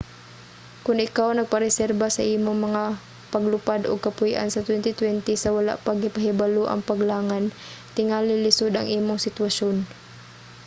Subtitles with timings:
[0.83, 2.83] kon ikaw nagpareserba sa imong mga
[3.33, 7.45] paglupad ug kapuy-an sa 2020 sa wala pa gipahibalo ang paglangan
[7.97, 9.77] tingali lisod ang imong sitwasyon